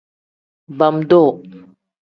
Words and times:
Bam-duu. 0.77 1.29